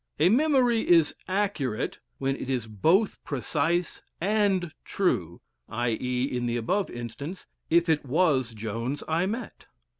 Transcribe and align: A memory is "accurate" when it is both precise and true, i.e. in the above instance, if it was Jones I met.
A 0.17 0.29
memory 0.29 0.89
is 0.89 1.13
"accurate" 1.27 1.99
when 2.17 2.35
it 2.35 2.49
is 2.49 2.65
both 2.65 3.23
precise 3.23 4.01
and 4.19 4.73
true, 4.83 5.41
i.e. 5.69 6.23
in 6.23 6.47
the 6.47 6.57
above 6.57 6.89
instance, 6.89 7.45
if 7.69 7.87
it 7.87 8.03
was 8.03 8.51
Jones 8.55 9.03
I 9.07 9.27
met. 9.27 9.67